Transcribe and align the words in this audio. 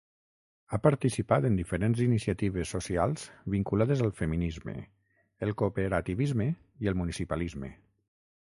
Ha 0.69 0.77
participat 0.85 1.45
en 1.49 1.57
diferents 1.59 1.99
iniciatives 2.05 2.73
socials 2.75 3.27
vinculades 3.57 4.03
al 4.07 4.11
feminisme, 4.23 4.75
el 5.49 5.55
cooperativisme 5.63 6.49
i 6.87 6.95
el 6.95 6.99
municipalisme. 7.05 7.75